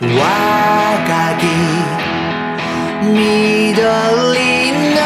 [0.00, 0.08] 若
[1.38, 1.46] き
[3.06, 3.14] 緑
[4.90, 4.98] の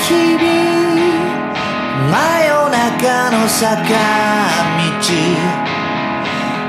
[0.00, 0.48] 日々
[2.10, 2.14] 真
[2.46, 3.68] 夜中の坂
[4.80, 5.04] 道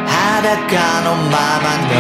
[0.05, 1.94] 裸のままの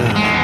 [0.00, 0.39] Yeah.